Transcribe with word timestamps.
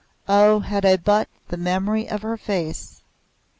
Oh, 0.27 0.61
had 0.61 0.83
I 0.83 0.97
but 0.97 1.29
the 1.49 1.57
memory 1.57 2.09
of 2.09 2.23
her 2.23 2.35
face! 2.35 3.03